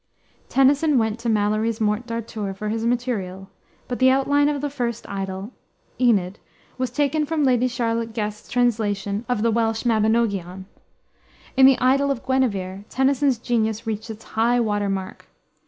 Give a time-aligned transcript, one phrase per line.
[0.49, 3.51] Tennyson went to Malory's Morte d' Arthur for his material,
[3.87, 5.51] but the outline of the first idyl,
[5.99, 6.39] Enid,
[6.79, 10.65] was taken from Lady Charlotte Guest's translation of the Welsh Mabinogion.
[11.55, 15.27] In the idyl of Guinevere Tennyson's genius reached its high water mark.